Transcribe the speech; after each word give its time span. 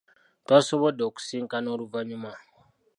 Twasobodde 0.45 1.01
okusisinkana 1.09 1.67
oluvannyuma. 1.75 2.33